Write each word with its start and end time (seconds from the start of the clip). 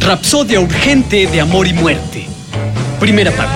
Rapsodia 0.00 0.60
urgente 0.60 1.26
de 1.26 1.40
amor 1.40 1.66
y 1.66 1.72
muerte. 1.72 2.28
Primera 3.00 3.32
parte. 3.32 3.54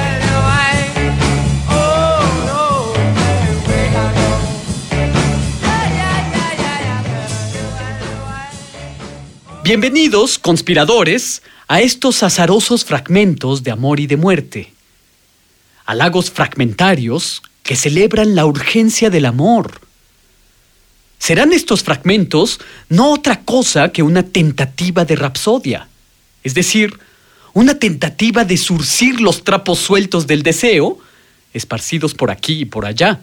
Bienvenidos, 9.62 10.40
conspiradores, 10.40 11.42
a 11.68 11.80
estos 11.80 12.24
azarosos 12.24 12.84
fragmentos 12.84 13.62
de 13.62 13.70
amor 13.70 14.00
y 14.00 14.08
de 14.08 14.16
muerte. 14.16 14.72
Halagos 15.86 16.32
fragmentarios 16.32 17.40
que 17.62 17.76
celebran 17.76 18.34
la 18.34 18.46
urgencia 18.46 19.10
del 19.10 19.26
amor. 19.26 19.91
Serán 21.22 21.52
estos 21.52 21.84
fragmentos 21.84 22.58
no 22.88 23.12
otra 23.12 23.42
cosa 23.42 23.92
que 23.92 24.02
una 24.02 24.24
tentativa 24.24 25.04
de 25.04 25.14
rapsodia, 25.14 25.86
es 26.42 26.52
decir, 26.54 26.98
una 27.52 27.78
tentativa 27.78 28.44
de 28.44 28.56
surcir 28.56 29.20
los 29.20 29.44
trapos 29.44 29.78
sueltos 29.78 30.26
del 30.26 30.42
deseo, 30.42 30.98
esparcidos 31.54 32.14
por 32.14 32.32
aquí 32.32 32.62
y 32.62 32.64
por 32.64 32.86
allá. 32.86 33.20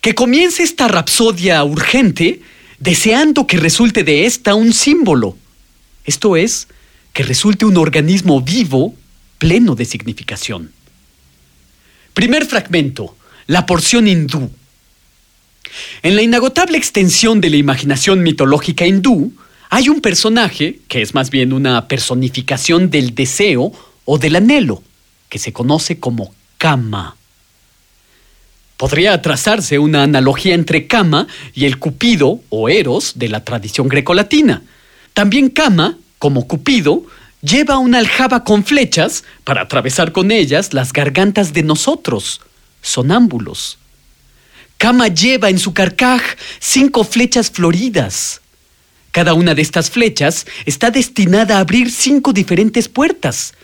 Que 0.00 0.14
comience 0.14 0.62
esta 0.62 0.86
rapsodia 0.86 1.64
urgente 1.64 2.42
deseando 2.78 3.48
que 3.48 3.56
resulte 3.56 4.04
de 4.04 4.26
esta 4.26 4.54
un 4.54 4.72
símbolo, 4.72 5.36
esto 6.04 6.36
es, 6.36 6.68
que 7.12 7.24
resulte 7.24 7.64
un 7.64 7.76
organismo 7.76 8.40
vivo 8.40 8.94
pleno 9.38 9.74
de 9.74 9.84
significación. 9.84 10.70
Primer 12.14 12.46
fragmento, 12.46 13.16
la 13.48 13.66
porción 13.66 14.06
hindú. 14.06 14.48
En 16.02 16.16
la 16.16 16.22
inagotable 16.22 16.78
extensión 16.78 17.40
de 17.40 17.50
la 17.50 17.56
imaginación 17.56 18.22
mitológica 18.22 18.86
hindú, 18.86 19.32
hay 19.70 19.88
un 19.88 20.00
personaje 20.00 20.80
que 20.88 21.02
es 21.02 21.14
más 21.14 21.30
bien 21.30 21.52
una 21.52 21.88
personificación 21.88 22.90
del 22.90 23.14
deseo 23.14 23.72
o 24.04 24.18
del 24.18 24.36
anhelo, 24.36 24.82
que 25.28 25.38
se 25.38 25.52
conoce 25.52 25.98
como 26.00 26.34
Kama. 26.56 27.16
Podría 28.78 29.20
trazarse 29.20 29.78
una 29.78 30.04
analogía 30.04 30.54
entre 30.54 30.86
Kama 30.86 31.26
y 31.52 31.64
el 31.64 31.78
Cupido 31.78 32.40
o 32.48 32.68
Eros 32.68 33.14
de 33.16 33.28
la 33.28 33.44
tradición 33.44 33.88
grecolatina. 33.88 34.62
También 35.12 35.50
Kama, 35.50 35.98
como 36.18 36.46
Cupido, 36.46 37.04
lleva 37.42 37.78
una 37.78 37.98
aljaba 37.98 38.44
con 38.44 38.64
flechas 38.64 39.24
para 39.44 39.62
atravesar 39.62 40.12
con 40.12 40.30
ellas 40.30 40.72
las 40.72 40.92
gargantas 40.92 41.52
de 41.52 41.62
nosotros, 41.62 42.40
sonámbulos. 42.80 43.78
Kama 44.78 45.08
lleva 45.08 45.50
en 45.50 45.58
su 45.58 45.74
carcaj 45.74 46.22
cinco 46.60 47.02
flechas 47.02 47.50
floridas. 47.50 48.40
Cada 49.10 49.34
una 49.34 49.54
de 49.54 49.62
estas 49.62 49.90
flechas 49.90 50.46
está 50.66 50.92
destinada 50.92 51.56
a 51.56 51.60
abrir 51.60 51.90
cinco 51.90 52.32
diferentes 52.32 52.88
puertas. 52.88 53.54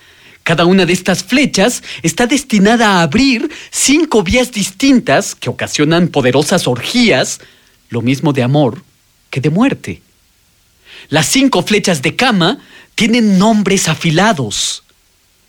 Cada 0.42 0.66
una 0.66 0.84
de 0.84 0.92
estas 0.92 1.22
flechas 1.22 1.84
está 2.02 2.27
destinada 2.27 2.98
a 2.98 3.02
abrir 3.02 3.48
cinco 3.70 4.24
vías 4.24 4.50
distintas 4.50 5.36
que 5.36 5.48
ocasionan 5.48 6.08
poderosas 6.08 6.66
orgías, 6.66 7.40
lo 7.89 8.02
mismo 8.02 8.33
de 8.33 8.42
amor 8.42 8.83
que 9.30 9.40
de 9.40 9.50
muerte. 9.50 10.02
Las 11.08 11.27
cinco 11.27 11.62
flechas 11.62 12.02
de 12.02 12.16
cama 12.16 12.58
tienen 12.96 13.39
nombres 13.39 13.89
afilados. 13.89 14.83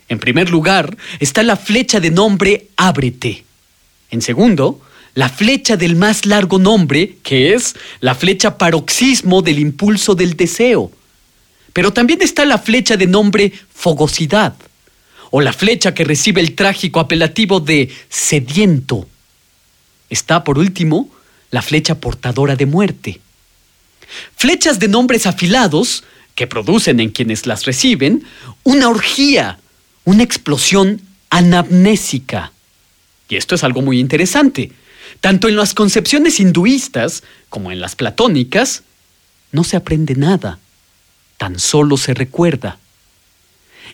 En 0.10 0.20
primer 0.20 0.52
lugar 0.52 0.96
está 1.20 1.42
la 1.42 1.56
flecha 1.56 2.00
de 2.00 2.12
nombre 2.12 2.68
Ábrete. 2.78 3.44
En 4.12 4.22
segundo, 4.22 4.82
la 5.16 5.30
flecha 5.30 5.78
del 5.78 5.96
más 5.96 6.26
largo 6.26 6.60
nombre, 6.60 7.18
que 7.24 7.54
es 7.54 7.76
la 8.02 8.16
flecha 8.16 8.58
paroxismo 8.58 9.42
del 9.42 9.60
impulso 9.60 10.14
del 10.14 10.36
deseo. 10.36 10.92
Pero 11.74 11.92
también 11.94 12.22
está 12.22 12.46
la 12.46 12.58
flecha 12.58 12.98
de 12.98 13.08
nombre 13.08 13.52
fogosidad, 13.74 14.56
o 15.32 15.42
la 15.42 15.54
flecha 15.54 15.94
que 15.94 16.04
recibe 16.04 16.42
el 16.42 16.54
trágico 16.54 17.00
apelativo 17.00 17.62
de 17.62 17.90
sediento. 18.10 19.08
Está, 20.10 20.44
por 20.44 20.58
último, 20.58 21.10
la 21.50 21.62
flecha 21.62 21.96
portadora 21.96 22.58
de 22.58 22.66
muerte. 22.66 23.22
Flechas 24.36 24.80
de 24.80 24.90
nombres 24.90 25.26
afilados 25.26 26.04
que 26.36 26.46
producen 26.46 27.00
en 27.00 27.10
quienes 27.10 27.48
las 27.48 27.66
reciben 27.66 28.26
una 28.64 28.90
orgía, 28.90 29.60
una 30.04 30.24
explosión 30.24 31.02
anamnésica. 31.30 32.52
Y 33.30 33.38
esto 33.38 33.56
es 33.56 33.64
algo 33.64 33.82
muy 33.82 34.00
interesante 34.00 34.72
tanto 35.22 35.48
en 35.48 35.56
las 35.56 35.74
concepciones 35.74 36.40
hinduistas 36.40 37.24
como 37.50 37.72
en 37.72 37.80
las 37.80 37.96
platónicas, 37.96 38.84
no 39.52 39.64
se 39.64 39.78
aprende 39.78 40.16
nada, 40.16 40.60
tan 41.38 41.60
solo 41.60 41.98
se 41.98 42.14
recuerda. 42.14 42.78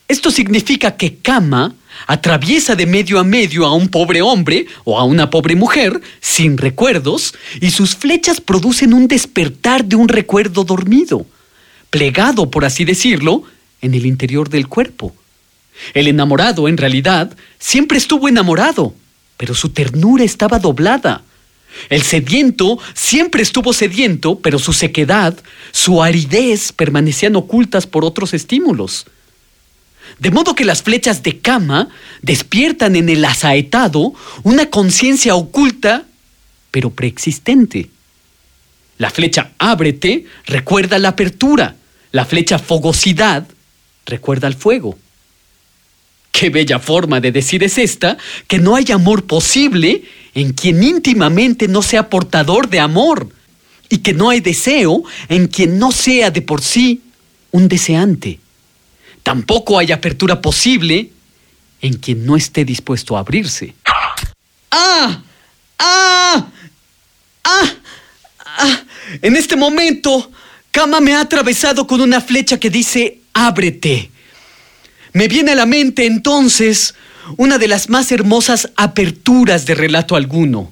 Esto 0.07 0.31
significa 0.31 0.97
que 0.97 1.17
Kama 1.17 1.73
atraviesa 2.07 2.75
de 2.75 2.85
medio 2.85 3.19
a 3.19 3.23
medio 3.23 3.65
a 3.65 3.73
un 3.73 3.87
pobre 3.87 4.21
hombre 4.21 4.65
o 4.83 4.99
a 4.99 5.03
una 5.03 5.29
pobre 5.29 5.55
mujer 5.55 6.01
sin 6.19 6.57
recuerdos 6.57 7.33
y 7.59 7.71
sus 7.71 7.95
flechas 7.95 8.41
producen 8.41 8.93
un 8.93 9.07
despertar 9.07 9.85
de 9.85 9.95
un 9.95 10.07
recuerdo 10.07 10.63
dormido, 10.63 11.25
plegado, 11.89 12.49
por 12.49 12.65
así 12.65 12.83
decirlo, 12.83 13.43
en 13.81 13.93
el 13.93 14.05
interior 14.05 14.49
del 14.49 14.67
cuerpo. 14.67 15.15
El 15.93 16.07
enamorado, 16.07 16.67
en 16.67 16.77
realidad, 16.77 17.35
siempre 17.59 17.97
estuvo 17.97 18.27
enamorado, 18.27 18.93
pero 19.41 19.55
su 19.55 19.69
ternura 19.69 20.23
estaba 20.23 20.59
doblada. 20.59 21.23
El 21.89 22.03
sediento 22.03 22.77
siempre 22.93 23.41
estuvo 23.41 23.73
sediento, 23.73 24.37
pero 24.37 24.59
su 24.59 24.71
sequedad, 24.71 25.35
su 25.71 26.03
aridez 26.03 26.71
permanecían 26.71 27.35
ocultas 27.35 27.87
por 27.87 28.05
otros 28.05 28.35
estímulos. 28.35 29.07
De 30.19 30.29
modo 30.29 30.53
que 30.53 30.63
las 30.63 30.83
flechas 30.83 31.23
de 31.23 31.39
cama 31.39 31.89
despiertan 32.21 32.95
en 32.95 33.09
el 33.09 33.25
asaetado 33.25 34.13
una 34.43 34.67
conciencia 34.67 35.33
oculta, 35.33 36.03
pero 36.69 36.91
preexistente. 36.91 37.89
La 38.99 39.09
flecha 39.09 39.53
ábrete 39.57 40.27
recuerda 40.45 40.99
la 40.99 41.09
apertura, 41.09 41.77
la 42.11 42.25
flecha 42.25 42.59
fogosidad 42.59 43.47
recuerda 44.05 44.47
el 44.47 44.53
fuego. 44.53 44.99
Qué 46.31 46.49
bella 46.49 46.79
forma 46.79 47.19
de 47.19 47.31
decir 47.31 47.63
es 47.63 47.77
esta, 47.77 48.17
que 48.47 48.59
no 48.59 48.75
hay 48.75 48.91
amor 48.91 49.25
posible 49.25 50.03
en 50.33 50.53
quien 50.53 50.81
íntimamente 50.81 51.67
no 51.67 51.81
sea 51.81 52.09
portador 52.09 52.69
de 52.69 52.79
amor, 52.79 53.29
y 53.91 53.97
que 53.97 54.13
no 54.13 54.29
hay 54.29 54.39
deseo 54.39 55.03
en 55.27 55.47
quien 55.47 55.77
no 55.77 55.91
sea 55.91 56.31
de 56.31 56.41
por 56.41 56.61
sí 56.61 57.01
un 57.51 57.67
deseante. 57.67 58.39
Tampoco 59.21 59.77
hay 59.77 59.91
apertura 59.91 60.41
posible 60.41 61.11
en 61.81 61.95
quien 61.97 62.25
no 62.25 62.37
esté 62.37 62.63
dispuesto 62.63 63.17
a 63.17 63.19
abrirse. 63.19 63.75
¡Ah! 63.85 64.15
¡Ah! 64.71 65.21
¡Ah! 67.43 67.73
¡Ah! 68.45 68.83
En 69.21 69.35
este 69.35 69.57
momento, 69.57 70.31
Kama 70.71 71.01
me 71.01 71.13
ha 71.13 71.19
atravesado 71.19 71.85
con 71.85 71.99
una 71.99 72.21
flecha 72.21 72.57
que 72.57 72.69
dice, 72.69 73.19
ábrete. 73.33 74.09
Me 75.13 75.27
viene 75.27 75.51
a 75.51 75.55
la 75.55 75.65
mente 75.65 76.05
entonces 76.05 76.95
una 77.37 77.57
de 77.57 77.67
las 77.67 77.89
más 77.89 78.11
hermosas 78.11 78.71
aperturas 78.75 79.65
de 79.65 79.75
relato 79.75 80.15
alguno. 80.15 80.71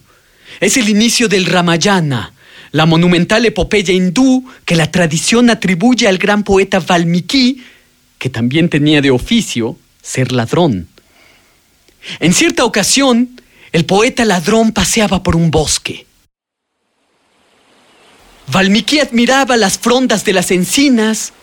Es 0.59 0.77
el 0.77 0.89
inicio 0.89 1.27
del 1.27 1.45
Ramayana, 1.45 2.33
la 2.71 2.85
monumental 2.85 3.45
epopeya 3.45 3.93
hindú 3.93 4.45
que 4.65 4.75
la 4.75 4.91
tradición 4.91 5.49
atribuye 5.49 6.07
al 6.07 6.17
gran 6.17 6.43
poeta 6.43 6.79
Valmiki, 6.79 7.63
que 8.17 8.29
también 8.29 8.69
tenía 8.69 9.01
de 9.01 9.11
oficio 9.11 9.77
ser 10.01 10.31
ladrón. 10.31 10.87
En 12.19 12.33
cierta 12.33 12.65
ocasión, 12.65 13.41
el 13.71 13.85
poeta 13.85 14.25
ladrón 14.25 14.71
paseaba 14.71 15.23
por 15.23 15.35
un 15.35 15.51
bosque. 15.51 16.05
Valmiki 18.51 18.99
admiraba 18.99 19.57
las 19.57 19.77
frondas 19.77 20.25
de 20.25 20.33
las 20.33 20.49
encinas 20.51 21.33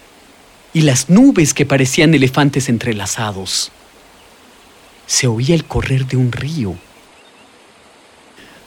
y 0.77 0.83
las 0.83 1.09
nubes 1.09 1.55
que 1.55 1.65
parecían 1.65 2.13
elefantes 2.13 2.69
entrelazados. 2.69 3.73
Se 5.07 5.27
oía 5.27 5.55
el 5.55 5.65
correr 5.65 6.05
de 6.07 6.19
un 6.19 6.31
río. 6.31 6.77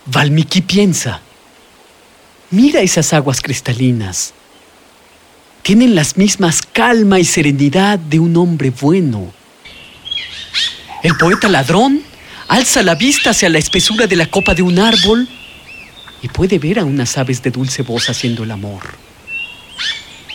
Valmiki 0.08 0.62
piensa, 0.62 1.22
Mira 2.50 2.82
esas 2.82 3.14
aguas 3.14 3.42
cristalinas. 3.42 4.34
Tienen 5.62 5.94
las 5.94 6.18
mismas 6.18 6.64
calma 6.64 7.20
y 7.20 7.26
serenidad 7.26 8.00
de 8.00 8.18
un 8.18 8.36
hombre 8.38 8.72
bueno. 8.72 9.32
El 11.04 11.16
poeta 11.16 11.48
ladrón 11.48 12.02
alza 12.48 12.82
la 12.82 12.96
vista 12.96 13.30
hacia 13.30 13.50
la 13.50 13.60
espesura 13.60 14.08
de 14.08 14.16
la 14.16 14.26
copa 14.26 14.56
de 14.56 14.64
un 14.64 14.80
árbol 14.80 15.30
y 16.24 16.28
puede 16.28 16.58
ver 16.58 16.80
a 16.80 16.86
unas 16.86 17.20
aves 17.20 17.44
de 17.44 17.52
dulce 17.52 17.84
voz 17.84 18.10
haciendo 18.10 18.42
el 18.42 18.50
amor. 18.50 18.96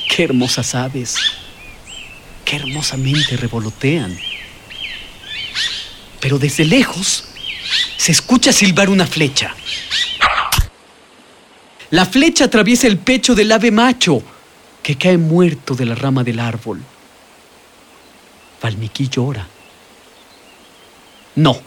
Qué 0.08 0.22
hermosas 0.22 0.76
aves, 0.76 1.16
qué 2.44 2.56
hermosamente 2.56 3.36
revolotean. 3.36 4.16
Pero 6.20 6.38
desde 6.38 6.64
lejos 6.64 7.24
se 7.96 8.12
escucha 8.12 8.52
silbar 8.52 8.88
una 8.88 9.06
flecha. 9.06 9.54
La 11.90 12.06
flecha 12.06 12.46
atraviesa 12.46 12.86
el 12.86 12.98
pecho 12.98 13.34
del 13.34 13.52
ave 13.52 13.70
macho, 13.70 14.22
que 14.82 14.96
cae 14.96 15.16
muerto 15.16 15.74
de 15.74 15.84
la 15.84 15.94
rama 15.94 16.24
del 16.24 16.40
árbol. 16.40 16.82
Valmiki 18.62 19.08
llora. 19.08 19.46
No, 21.36 21.58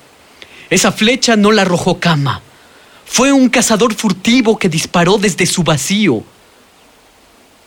esa 0.69 0.91
flecha 0.91 1.35
no 1.35 1.51
la 1.51 1.61
arrojó 1.63 1.99
Kama. 1.99 2.41
Fue 3.05 3.31
un 3.31 3.49
cazador 3.49 3.93
furtivo 3.93 4.57
que 4.57 4.69
disparó 4.69 5.17
desde 5.17 5.45
su 5.45 5.63
vacío. 5.63 6.23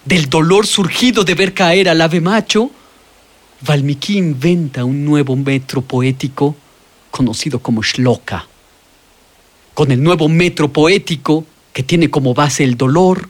Del 0.04 0.28
dolor 0.28 0.66
surgido 0.66 1.24
de 1.24 1.34
ver 1.34 1.54
caer 1.54 1.88
al 1.88 2.00
ave 2.00 2.20
macho, 2.20 2.70
Valmiki 3.62 4.16
inventa 4.16 4.84
un 4.84 5.04
nuevo 5.04 5.36
metro 5.36 5.82
poético 5.82 6.56
conocido 7.10 7.58
como 7.58 7.82
Shloka. 7.82 8.46
Con 9.74 9.92
el 9.92 10.02
nuevo 10.02 10.28
metro 10.28 10.72
poético, 10.72 11.44
que 11.72 11.82
tiene 11.82 12.08
como 12.08 12.34
base 12.34 12.64
el 12.64 12.76
dolor, 12.76 13.28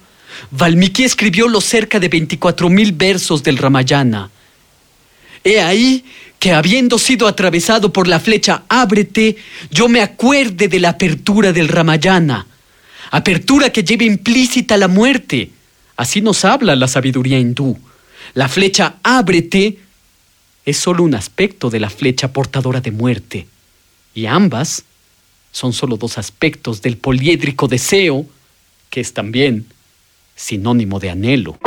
Valmiki 0.50 1.04
escribió 1.04 1.48
los 1.48 1.64
cerca 1.64 1.98
de 1.98 2.08
24.000 2.08 2.96
versos 2.96 3.42
del 3.42 3.58
Ramayana. 3.58 4.30
He 5.42 5.60
ahí 5.60 6.04
que 6.38 6.52
habiendo 6.52 6.98
sido 6.98 7.26
atravesado 7.26 7.92
por 7.92 8.06
la 8.06 8.20
flecha 8.20 8.62
Ábrete, 8.68 9.36
yo 9.70 9.88
me 9.88 10.00
acuerde 10.00 10.68
de 10.68 10.80
la 10.80 10.90
apertura 10.90 11.52
del 11.52 11.68
Ramayana, 11.68 12.46
apertura 13.10 13.70
que 13.70 13.82
lleva 13.82 14.04
implícita 14.04 14.76
la 14.76 14.88
muerte. 14.88 15.50
Así 15.96 16.20
nos 16.20 16.44
habla 16.44 16.76
la 16.76 16.88
sabiduría 16.88 17.38
hindú. 17.38 17.78
La 18.34 18.48
flecha 18.48 18.96
Ábrete 19.02 19.78
es 20.64 20.76
solo 20.76 21.02
un 21.02 21.14
aspecto 21.14 21.70
de 21.70 21.80
la 21.80 21.90
flecha 21.90 22.32
portadora 22.32 22.80
de 22.80 22.90
muerte, 22.90 23.46
y 24.14 24.26
ambas 24.26 24.84
son 25.52 25.72
solo 25.72 25.96
dos 25.96 26.18
aspectos 26.18 26.82
del 26.82 26.96
poliédrico 26.96 27.68
deseo, 27.68 28.26
que 28.88 29.00
es 29.00 29.12
también 29.12 29.66
sinónimo 30.36 31.00
de 31.00 31.10
anhelo. 31.10 31.58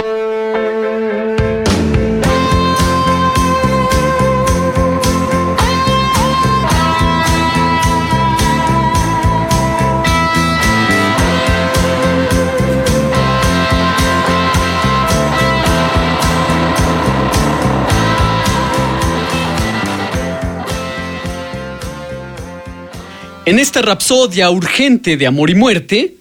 En 23.45 23.59
esta 23.59 23.81
rapsodia 23.81 24.49
urgente 24.49 25.17
de 25.17 25.27
amor 25.27 25.49
y 25.49 25.55
muerte, 25.55 26.15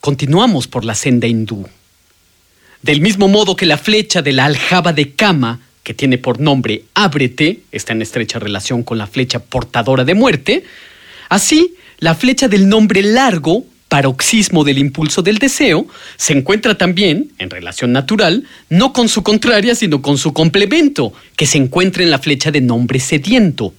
continuamos 0.00 0.68
por 0.68 0.84
la 0.84 0.94
senda 0.94 1.26
hindú. 1.26 1.66
Del 2.80 3.00
mismo 3.00 3.26
modo 3.26 3.56
que 3.56 3.66
la 3.66 3.76
flecha 3.76 4.22
de 4.22 4.32
la 4.32 4.44
aljaba 4.44 4.92
de 4.92 5.10
Kama, 5.16 5.58
que 5.82 5.94
tiene 5.94 6.16
por 6.16 6.38
nombre 6.38 6.84
Ábrete, 6.94 7.62
está 7.72 7.92
en 7.92 8.02
estrecha 8.02 8.38
relación 8.38 8.84
con 8.84 8.98
la 8.98 9.08
flecha 9.08 9.40
portadora 9.40 10.04
de 10.04 10.14
muerte, 10.14 10.62
así 11.28 11.74
la 11.98 12.14
flecha 12.14 12.46
del 12.46 12.68
nombre 12.68 13.02
largo, 13.02 13.64
paroxismo 13.88 14.62
del 14.62 14.78
impulso 14.78 15.22
del 15.22 15.38
deseo, 15.38 15.88
se 16.16 16.34
encuentra 16.34 16.78
también, 16.78 17.32
en 17.38 17.50
relación 17.50 17.90
natural, 17.90 18.44
no 18.68 18.92
con 18.92 19.08
su 19.08 19.24
contraria, 19.24 19.74
sino 19.74 20.02
con 20.02 20.18
su 20.18 20.32
complemento, 20.32 21.12
que 21.34 21.46
se 21.46 21.58
encuentra 21.58 22.04
en 22.04 22.12
la 22.12 22.20
flecha 22.20 22.52
de 22.52 22.60
nombre 22.60 23.00
sediento. 23.00 23.74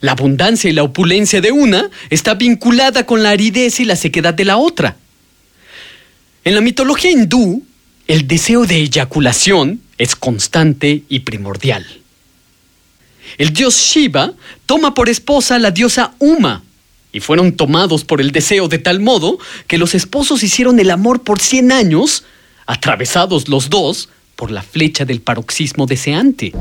La 0.00 0.12
abundancia 0.12 0.70
y 0.70 0.72
la 0.72 0.82
opulencia 0.82 1.40
de 1.40 1.52
una 1.52 1.90
está 2.10 2.34
vinculada 2.34 3.06
con 3.06 3.22
la 3.22 3.30
aridez 3.30 3.80
y 3.80 3.84
la 3.84 3.96
sequedad 3.96 4.34
de 4.34 4.44
la 4.44 4.56
otra. 4.56 4.96
En 6.44 6.54
la 6.54 6.60
mitología 6.60 7.10
hindú, 7.10 7.64
el 8.06 8.28
deseo 8.28 8.66
de 8.66 8.76
eyaculación 8.76 9.80
es 9.98 10.14
constante 10.14 11.02
y 11.08 11.20
primordial. 11.20 11.86
El 13.38 13.52
dios 13.52 13.74
Shiva 13.76 14.32
toma 14.64 14.94
por 14.94 15.08
esposa 15.08 15.56
a 15.56 15.58
la 15.58 15.70
diosa 15.70 16.14
Uma, 16.18 16.62
y 17.12 17.20
fueron 17.20 17.52
tomados 17.52 18.04
por 18.04 18.20
el 18.20 18.30
deseo 18.30 18.68
de 18.68 18.78
tal 18.78 19.00
modo 19.00 19.38
que 19.66 19.78
los 19.78 19.94
esposos 19.94 20.42
hicieron 20.42 20.78
el 20.78 20.90
amor 20.90 21.22
por 21.22 21.40
100 21.40 21.72
años, 21.72 22.24
atravesados 22.66 23.48
los 23.48 23.70
dos 23.70 24.10
por 24.36 24.50
la 24.50 24.62
flecha 24.62 25.06
del 25.06 25.22
paroxismo 25.22 25.86
deseante. 25.86 26.52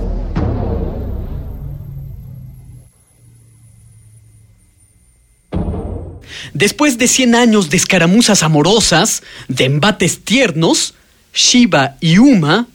Después 6.55 6.97
de 6.97 7.09
100 7.09 7.35
años 7.35 7.69
de 7.69 7.75
escaramuzas 7.75 8.41
amorosas, 8.41 9.23
de 9.49 9.65
embates 9.65 10.23
tiernos, 10.23 10.93
Shiva 11.33 11.97
y 11.99 12.17
Uma 12.17 12.67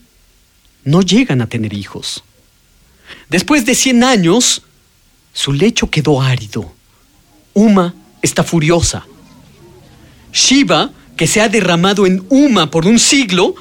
no 0.84 1.00
llegan 1.00 1.40
a 1.40 1.48
tener 1.48 1.72
hijos. 1.72 2.22
Después 3.30 3.64
de 3.64 3.74
100 3.74 4.04
años, 4.04 4.60
su 5.32 5.54
lecho 5.54 5.88
quedó 5.88 6.20
árido. 6.20 6.74
Uma 7.54 7.94
está 8.20 8.44
furiosa. 8.44 9.06
Shiva, 10.30 10.90
que 11.16 11.26
se 11.26 11.40
ha 11.40 11.48
derramado 11.48 12.04
en 12.04 12.22
Uma 12.28 12.70
por 12.70 12.86
un 12.86 12.98
siglo, 12.98 13.54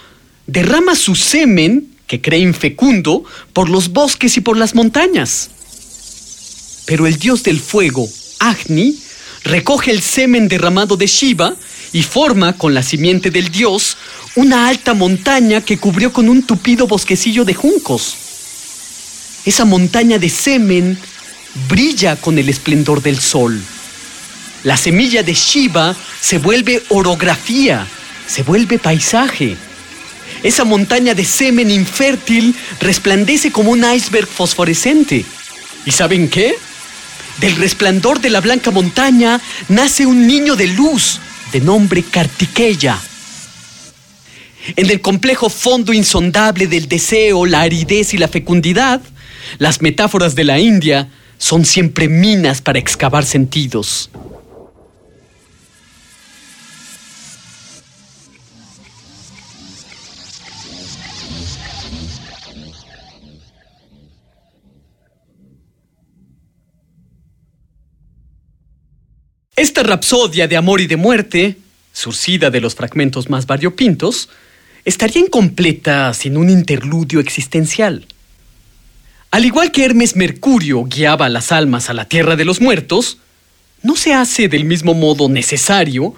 derrama 0.48 0.96
su 0.96 1.16
semen, 1.16 1.96
que 2.08 2.20
cree 2.20 2.42
infecundo, 2.42 3.24
por 3.54 3.70
los 3.70 3.94
bosques 3.94 4.36
y 4.36 4.42
por 4.42 4.58
las 4.58 4.76
montañas. 4.76 5.50
Pero 6.86 7.08
el 7.08 7.18
dios 7.18 7.42
del 7.44 7.62
fuego, 7.62 8.06
Agni, 8.40 9.00
recoge 9.44 9.92
el 9.92 10.02
semen 10.02 10.48
derramado 10.48 10.98
de 10.98 11.08
Shiva 11.08 11.56
y 11.92 12.04
forma 12.04 12.54
con 12.54 12.74
la 12.74 12.84
simiente 12.84 13.32
del 13.32 13.50
dios 13.50 13.98
una 14.36 14.68
alta 14.68 14.94
montaña 14.94 15.62
que 15.62 15.78
cubrió 15.78 16.14
con 16.14 16.30
un 16.30 16.44
tupido 16.44 16.88
bosquecillo 16.88 17.46
de 17.46 17.54
juncos. 17.54 18.16
Esa 19.46 19.66
montaña 19.66 20.20
de 20.20 20.30
semen 20.30 20.98
brilla 21.68 22.16
con 22.16 22.38
el 22.38 22.50
esplendor 22.50 23.02
del 23.02 23.20
sol. 23.20 23.60
La 24.64 24.78
semilla 24.78 25.24
de 25.24 25.34
Shiva 25.34 25.96
se 26.22 26.38
vuelve 26.38 26.84
orografía, 26.90 27.88
se 28.28 28.44
vuelve 28.44 28.78
paisaje. 28.78 29.56
Esa 30.44 30.64
montaña 30.64 31.16
de 31.16 31.26
semen 31.26 31.72
infértil 31.72 32.56
resplandece 32.80 33.52
como 33.52 33.72
un 33.72 33.84
iceberg 33.92 34.28
fosforescente. 34.28 35.26
¿Y 35.86 35.92
saben 35.92 36.30
qué? 36.30 36.56
Del 37.40 37.56
resplandor 37.56 38.20
de 38.20 38.30
la 38.30 38.42
blanca 38.42 38.70
montaña 38.70 39.40
nace 39.70 40.06
un 40.06 40.28
niño 40.28 40.56
de 40.56 40.68
luz 40.68 41.20
de 41.54 41.62
nombre 41.62 42.04
Kartikeya. 42.04 43.00
En 44.76 44.90
el 44.90 45.00
complejo 45.00 45.50
fondo 45.50 45.94
insondable 45.94 46.68
del 46.68 46.90
deseo, 46.90 47.46
la 47.46 47.62
aridez 47.62 48.14
y 48.14 48.18
la 48.18 48.28
fecundidad, 48.28 49.02
las 49.58 49.82
metáforas 49.82 50.36
de 50.36 50.44
la 50.44 50.60
India 50.60 51.10
son 51.38 51.66
siempre 51.66 52.10
minas 52.10 52.62
para 52.62 52.78
excavar 52.78 53.26
sentidos. 53.26 54.10
Esta 69.60 69.84
rapsodia 69.84 70.48
de 70.48 70.56
amor 70.56 70.80
y 70.80 70.88
de 70.88 70.96
muerte, 70.96 71.58
surcida 71.92 72.50
de 72.50 72.62
los 72.62 72.76
fragmentos 72.76 73.30
más 73.30 73.46
variopintos, 73.46 74.30
estaría 74.86 75.22
incompleta 75.22 76.14
sin 76.14 76.38
un 76.38 76.50
interludio 76.50 77.20
existencial. 77.20 78.08
Al 79.32 79.44
igual 79.44 79.74
que 79.74 79.84
Hermes 79.84 80.16
Mercurio 80.16 80.86
guiaba 80.86 81.26
a 81.26 81.30
las 81.30 81.52
almas 81.52 81.90
a 81.90 81.94
la 81.94 82.06
tierra 82.06 82.38
de 82.38 82.46
los 82.46 82.62
muertos, 82.62 83.18
¿no 83.84 83.98
se 83.98 84.14
hace 84.14 84.48
del 84.48 84.64
mismo 84.64 84.94
modo 84.94 85.28
necesario 85.28 86.16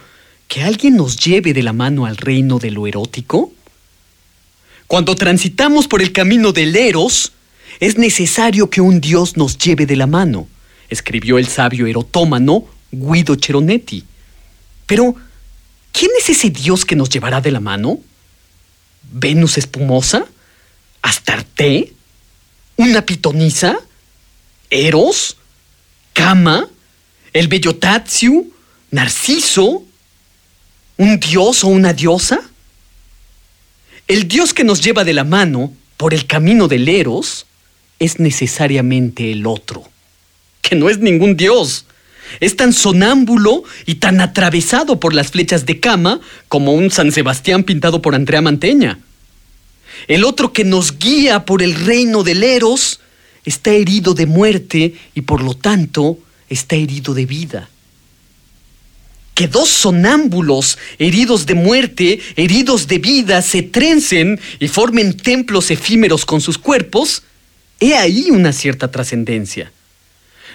que 0.47 0.61
alguien 0.61 0.95
nos 0.95 1.17
lleve 1.17 1.51
de 1.51 1.63
la 1.63 1.73
mano 1.73 2.05
al 2.05 2.17
reino 2.17 2.59
de 2.59 2.69
lo 2.69 2.85
erótico? 2.85 3.51
Cuando 4.85 5.15
transitamos 5.15 5.87
por 5.87 6.03
el 6.03 6.11
camino 6.11 6.51
del 6.51 6.75
Eros, 6.75 7.31
es 7.79 7.97
necesario 7.97 8.69
que 8.69 8.81
un 8.81 9.01
dios 9.01 9.35
nos 9.35 9.57
lleve 9.57 9.87
de 9.87 9.95
la 9.95 10.05
mano, 10.05 10.47
escribió 10.91 11.39
el 11.39 11.47
sabio 11.47 11.87
erotómano 11.87 12.67
Guido 12.91 13.35
Cheronetti. 13.35 14.03
Pero, 14.85 15.15
¿Quién 15.91 16.11
es 16.17 16.29
ese 16.29 16.49
Dios 16.49 16.85
que 16.85 16.95
nos 16.95 17.09
llevará 17.09 17.41
de 17.41 17.51
la 17.51 17.59
mano? 17.59 17.99
¿Venus 19.11 19.57
espumosa? 19.57 20.25
¿Astarte? 21.01 21.93
¿Una 22.77 23.05
pitonisa? 23.05 23.77
¿Eros? 24.69 25.37
¿Kama? 26.13 26.67
¿El 27.33 27.47
Bellotatsu? 27.47 28.51
¿Narciso? 28.91 29.83
¿Un 30.97 31.19
dios 31.19 31.63
o 31.63 31.67
una 31.67 31.93
diosa? 31.93 32.39
El 34.07 34.27
Dios 34.27 34.53
que 34.53 34.63
nos 34.63 34.81
lleva 34.81 35.03
de 35.03 35.13
la 35.13 35.23
mano 35.23 35.73
por 35.97 36.13
el 36.13 36.27
camino 36.27 36.67
del 36.67 36.89
Eros 36.89 37.45
es 37.99 38.19
necesariamente 38.19 39.31
el 39.31 39.45
otro, 39.45 39.87
que 40.61 40.75
no 40.75 40.89
es 40.89 40.99
ningún 40.99 41.37
Dios. 41.37 41.85
Es 42.39 42.55
tan 42.55 42.73
sonámbulo 42.73 43.63
y 43.85 43.95
tan 43.95 44.21
atravesado 44.21 44.99
por 44.99 45.13
las 45.13 45.31
flechas 45.31 45.65
de 45.65 45.79
cama 45.79 46.19
como 46.47 46.73
un 46.73 46.91
San 46.91 47.11
Sebastián 47.11 47.63
pintado 47.63 48.01
por 48.01 48.15
Andrea 48.15 48.41
Manteña. 48.41 48.99
El 50.07 50.23
otro 50.23 50.53
que 50.53 50.63
nos 50.63 50.97
guía 50.97 51.45
por 51.45 51.61
el 51.61 51.75
reino 51.75 52.23
del 52.23 52.43
Eros 52.43 52.99
está 53.45 53.71
herido 53.71 54.13
de 54.13 54.25
muerte 54.25 54.95
y 55.13 55.21
por 55.21 55.43
lo 55.43 55.53
tanto 55.53 56.19
está 56.49 56.75
herido 56.75 57.13
de 57.13 57.25
vida. 57.25 57.69
Que 59.33 59.47
dos 59.47 59.69
sonámbulos, 59.69 60.77
heridos 60.99 61.45
de 61.45 61.55
muerte, 61.55 62.19
heridos 62.35 62.87
de 62.87 62.99
vida, 62.99 63.41
se 63.41 63.63
trencen 63.63 64.39
y 64.59 64.67
formen 64.67 65.15
templos 65.15 65.71
efímeros 65.71 66.25
con 66.25 66.41
sus 66.41 66.57
cuerpos, 66.57 67.23
he 67.79 67.95
ahí 67.95 68.29
una 68.29 68.53
cierta 68.53 68.91
trascendencia. 68.91 69.71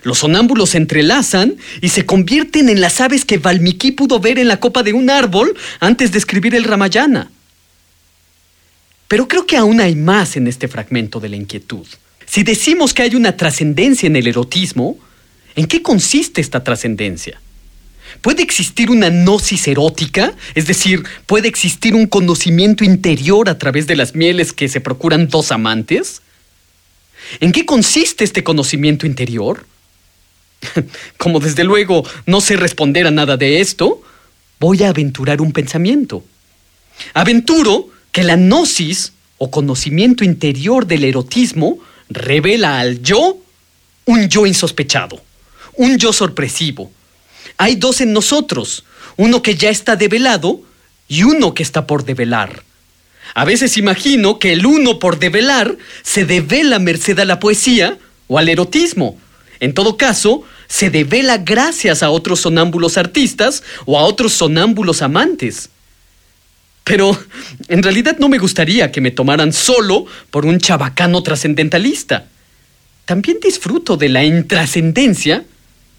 Los 0.07 0.19
sonámbulos 0.19 0.71
se 0.71 0.79
entrelazan 0.79 1.57
y 1.81 1.89
se 1.89 2.07
convierten 2.07 2.69
en 2.69 2.81
las 2.81 3.01
aves 3.01 3.25
que 3.25 3.39
Valmiki 3.39 3.91
pudo 3.91 4.21
ver 4.21 4.39
en 4.39 4.47
la 4.47 4.61
copa 4.61 4.85
de 4.85 4.93
un 4.93 5.11
árbol 5.11 5.57
antes 5.81 6.13
de 6.13 6.19
escribir 6.19 6.55
el 6.55 6.63
Ramayana. 6.63 7.29
Pero 9.09 9.27
creo 9.27 9.47
que 9.47 9.57
aún 9.57 9.81
hay 9.81 9.97
más 9.97 10.37
en 10.37 10.47
este 10.47 10.69
fragmento 10.69 11.19
de 11.19 11.31
la 11.31 11.35
inquietud. 11.35 11.85
Si 12.25 12.45
decimos 12.45 12.95
que 12.95 13.03
hay 13.03 13.17
una 13.17 13.37
trascendencia 13.37 14.07
en 14.07 14.15
el 14.15 14.29
erotismo, 14.29 14.97
¿en 15.57 15.67
qué 15.67 15.83
consiste 15.83 16.41
esta 16.41 16.63
trascendencia? 16.63 17.41
¿Puede 18.21 18.45
existir 18.45 18.93
una 18.93 19.11
gnosis 19.11 19.67
erótica? 19.67 20.35
Es 20.55 20.69
decir, 20.69 21.03
¿puede 21.27 21.49
existir 21.49 21.97
un 21.97 22.07
conocimiento 22.07 22.85
interior 22.85 23.49
a 23.49 23.59
través 23.59 23.89
de 23.89 23.97
las 23.97 24.15
mieles 24.15 24.53
que 24.53 24.69
se 24.69 24.81
procuran 24.81 25.27
dos 25.27 25.51
amantes? 25.51 26.23
¿En 27.41 27.51
qué 27.51 27.67
consiste 27.67 28.23
este 28.23 28.45
conocimiento 28.45 29.05
interior? 29.05 29.67
Como 31.17 31.41
desde 31.41 31.65
luego 31.65 32.05
no 32.27 32.41
sé 32.41 32.57
responder 32.57 33.07
a 33.07 33.11
nada 33.11 33.37
de 33.37 33.61
esto, 33.61 34.03
voy 34.59 34.83
a 34.83 34.91
aventurar 34.91 35.41
un 35.41 35.53
pensamiento. 35.53 36.25
Aventuro 37.15 37.89
que 38.13 38.25
la 38.25 38.37
gnosis 38.37 39.13
o 39.39 39.51
conocimiento 39.51 40.25
interior 40.25 40.87
del 40.87 41.05
erotismo 41.05 41.79
revela 42.09 42.79
al 42.79 43.03
yo 43.03 43.39
un 44.07 44.29
yo 44.29 44.47
insospechado, 44.47 45.21
un 45.75 45.99
yo 45.99 46.13
sorpresivo. 46.13 46.91
Hay 47.59 47.77
dos 47.77 48.01
en 48.01 48.13
nosotros, 48.13 48.85
uno 49.17 49.43
que 49.43 49.57
ya 49.57 49.71
está 49.71 49.97
develado 49.97 50.63
y 51.09 51.25
uno 51.25 51.55
que 51.55 51.63
está 51.63 51.87
por 51.87 52.05
develar. 52.05 52.63
A 53.35 53.45
veces 53.45 53.77
imagino 53.77 54.39
que 54.39 54.53
el 54.53 54.65
uno 54.65 54.99
por 54.99 55.19
develar 55.19 55.77
se 56.03 56.25
devela 56.25 56.79
merced 56.79 57.19
a 57.19 57.25
la 57.25 57.41
poesía 57.41 57.99
o 58.29 58.39
al 58.39 58.49
erotismo. 58.49 59.19
En 59.61 59.75
todo 59.75 59.97
caso, 59.97 60.45
se 60.69 60.91
devela 60.91 61.39
gracias 61.39 62.03
a 62.03 62.11
otros 62.11 62.41
sonámbulos 62.41 62.99
artistas 62.99 63.63
o 63.85 63.99
a 63.99 64.03
otros 64.05 64.33
sonámbulos 64.33 65.03
amantes. 65.03 65.71
Pero 66.85 67.19
en 67.69 67.83
realidad 67.83 68.17
no 68.19 68.29
me 68.29 68.39
gustaría 68.39 68.93
que 68.93 69.01
me 69.01 69.11
tomaran 69.11 69.53
solo 69.53 70.07
por 70.31 70.47
un 70.47 70.59
chabacano 70.59 71.23
trascendentalista. 71.23 72.29
También 73.05 73.39
disfruto 73.43 73.97
de 73.97 74.09
la 74.09 74.25
intrascendencia 74.25 75.45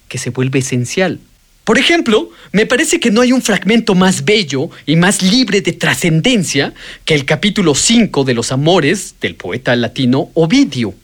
que 0.07 0.17
se 0.17 0.29
vuelve 0.29 0.59
esencial. 0.59 1.19
Por 1.67 1.77
ejemplo, 1.77 2.29
me 2.53 2.65
parece 2.65 3.01
que 3.01 3.11
no 3.11 3.19
hay 3.19 3.33
un 3.33 3.41
fragmento 3.41 3.93
más 3.95 4.23
bello 4.23 4.69
y 4.85 4.95
más 4.95 5.21
libre 5.21 5.59
de 5.59 5.73
trascendencia 5.73 6.73
que 7.03 7.13
el 7.13 7.25
capítulo 7.25 7.75
5 7.75 8.23
de 8.23 8.33
los 8.33 8.53
amores 8.53 9.15
del 9.19 9.35
poeta 9.35 9.75
latino 9.75 10.29
Ovidio. 10.33 10.95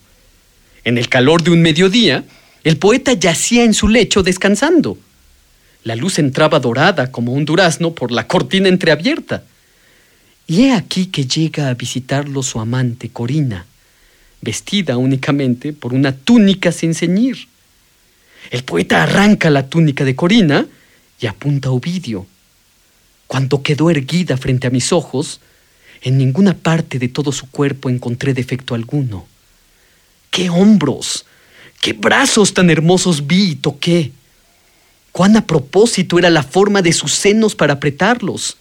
En 0.86 0.98
el 0.98 1.10
calor 1.10 1.44
de 1.44 1.52
un 1.52 1.62
mediodía, 1.62 2.24
el 2.64 2.78
poeta 2.78 3.14
yacía 3.14 3.64
en 3.64 3.74
su 3.74 3.88
lecho 3.88 4.24
descansando. 4.24 4.98
La 5.84 5.96
luz 5.96 6.18
entraba 6.20 6.60
dorada 6.60 7.12
como 7.12 7.34
un 7.34 7.44
durazno 7.44 7.94
por 7.94 8.12
la 8.12 8.28
cortina 8.28 8.70
entreabierta. 8.70 9.44
Y 10.48 10.64
he 10.64 10.74
aquí 10.74 11.08
que 11.08 11.26
llega 11.26 11.70
a 11.70 11.74
visitarlo 11.74 12.42
su 12.44 12.60
amante 12.60 13.10
Corina, 13.10 13.66
vestida 14.42 14.98
únicamente 14.98 15.74
por 15.74 15.94
una 15.94 16.16
túnica 16.16 16.72
sin 16.72 16.94
ceñir. 16.94 17.48
El 18.50 18.64
poeta 18.64 19.04
arranca 19.04 19.50
la 19.50 19.68
túnica 19.68 20.06
de 20.06 20.16
Corina 20.16 20.66
y 21.20 21.28
apunta 21.28 21.70
a 21.70 21.72
Ovidio. 21.72 22.26
Cuando 23.28 23.62
quedó 23.62 23.90
erguida 23.90 24.38
frente 24.38 24.68
a 24.68 24.70
mis 24.70 24.92
ojos, 24.94 25.40
en 26.02 26.18
ninguna 26.18 26.54
parte 26.54 27.00
de 27.00 27.08
todo 27.08 27.32
su 27.32 27.50
cuerpo 27.50 27.90
encontré 27.90 28.34
defecto 28.34 28.76
alguno. 28.76 29.26
¡Qué 30.30 30.50
hombros! 30.50 31.26
¡Qué 31.84 31.92
brazos 31.92 32.54
tan 32.54 32.70
hermosos 32.70 33.28
vi 33.28 33.52
y 33.52 33.56
toqué! 33.56 34.14
¡Cuán 35.12 35.36
a 35.36 35.46
propósito 35.46 36.18
era 36.18 36.30
la 36.30 36.42
forma 36.42 36.82
de 36.82 36.94
sus 36.94 37.12
senos 37.12 37.56
para 37.56 37.74
apretarlos! 37.74 38.56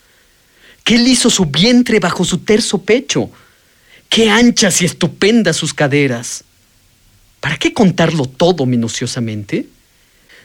¡Qué 0.83 0.99
liso 0.99 1.31
su 1.31 1.45
vientre 1.47 2.01
bajo 2.01 2.25
su 2.25 2.39
terso 2.39 2.79
pecho! 2.79 3.31
¡Qué 4.09 4.29
anchas 4.29 4.83
y 4.83 4.87
estupendas 4.87 5.55
sus 5.55 5.73
caderas! 5.73 6.43
¿Para 7.39 7.57
qué 7.59 7.73
contarlo 7.73 8.25
todo 8.25 8.67
minuciosamente? 8.67 9.69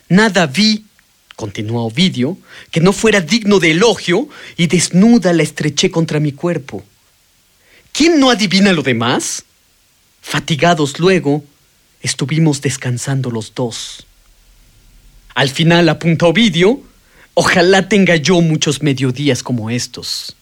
Nada 0.08 0.46
vi, 0.46 0.86
continuó 1.36 1.88
Ovidio, 1.88 2.38
que 2.70 2.80
no 2.80 2.94
fuera 2.94 3.22
digno 3.22 3.58
de 3.60 3.72
elogio 3.72 4.30
y 4.56 4.68
desnuda 4.68 5.34
la 5.34 5.42
estreché 5.42 5.90
contra 5.90 6.20
mi 6.20 6.32
cuerpo. 6.32 6.86
¿Quién 7.92 8.20
no 8.20 8.30
adivina 8.30 8.72
lo 8.72 8.84
demás? 8.84 9.46
Fatigados 10.22 11.00
luego, 11.00 11.44
estuvimos 12.02 12.62
descansando 12.62 13.32
los 13.32 13.54
dos. 13.54 14.06
Al 15.36 15.50
final 15.50 15.90
apunta 15.90 16.26
Ovidio, 16.26 16.82
ojalá 17.34 17.88
tenga 17.90 18.16
yo 18.16 18.42
muchos 18.42 18.82
mediodías 18.82 19.44
como 19.44 19.70
estos. 19.70 20.36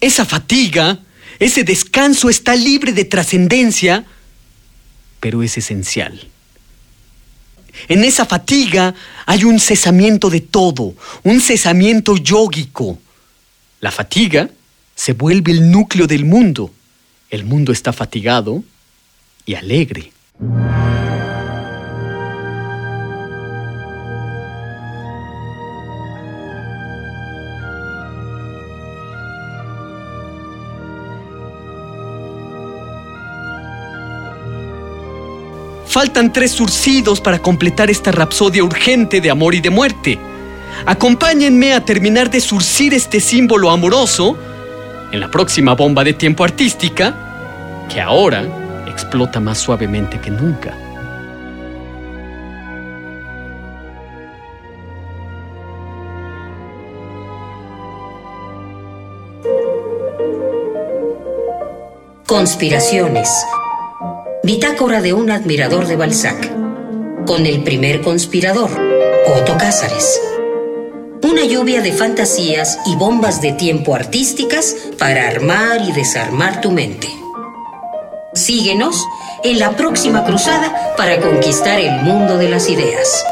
Esa 0.00 0.24
fatiga, 0.24 1.00
ese 1.38 1.64
descanso 1.64 2.30
está 2.30 2.54
libre 2.54 2.92
de 2.92 3.04
trascendencia, 3.04 4.04
pero 5.20 5.42
es 5.42 5.58
esencial. 5.58 6.28
En 7.88 8.04
esa 8.04 8.26
fatiga 8.26 8.94
hay 9.26 9.44
un 9.44 9.60
cesamiento 9.60 10.30
de 10.30 10.40
todo, 10.40 10.94
un 11.22 11.40
cesamiento 11.40 12.16
yógico. 12.16 12.98
La 13.80 13.90
fatiga 13.90 14.50
se 14.94 15.12
vuelve 15.12 15.52
el 15.52 15.70
núcleo 15.70 16.06
del 16.06 16.24
mundo. 16.24 16.72
El 17.30 17.44
mundo 17.44 17.72
está 17.72 17.92
fatigado 17.92 18.62
y 19.46 19.54
alegre. 19.54 20.12
Faltan 35.86 36.32
tres 36.32 36.52
surcidos 36.52 37.20
para 37.20 37.40
completar 37.40 37.90
esta 37.90 38.12
rapsodia 38.12 38.62
urgente 38.62 39.20
de 39.20 39.28
amor 39.28 39.56
y 39.56 39.60
de 39.60 39.70
muerte. 39.70 40.18
Acompáñenme 40.86 41.74
a 41.74 41.84
terminar 41.84 42.30
de 42.30 42.40
surcir 42.40 42.94
este 42.94 43.18
símbolo 43.18 43.70
amoroso 43.70 44.38
en 45.10 45.18
la 45.18 45.28
próxima 45.32 45.74
bomba 45.74 46.04
de 46.04 46.12
tiempo 46.12 46.44
artística, 46.44 47.86
que 47.92 48.00
ahora 48.00 48.59
explota 49.00 49.40
más 49.40 49.58
suavemente 49.58 50.20
que 50.20 50.30
nunca. 50.30 50.76
Conspiraciones. 62.26 63.28
Bitácora 64.42 65.00
de 65.00 65.12
un 65.12 65.30
admirador 65.30 65.86
de 65.86 65.96
Balzac. 65.96 66.50
Con 67.26 67.46
el 67.46 67.62
primer 67.62 68.02
conspirador, 68.02 68.70
Otto 69.26 69.56
Cázares. 69.56 70.20
Una 71.22 71.44
lluvia 71.44 71.80
de 71.80 71.92
fantasías 71.92 72.78
y 72.86 72.96
bombas 72.96 73.40
de 73.40 73.52
tiempo 73.52 73.94
artísticas 73.94 74.76
para 74.98 75.28
armar 75.28 75.80
y 75.82 75.92
desarmar 75.92 76.60
tu 76.60 76.70
mente. 76.70 77.19
Síguenos 78.40 79.06
en 79.44 79.58
la 79.58 79.76
próxima 79.76 80.24
cruzada 80.24 80.72
para 80.96 81.20
conquistar 81.20 81.78
el 81.78 82.02
mundo 82.02 82.38
de 82.38 82.48
las 82.48 82.70
ideas. 82.70 83.22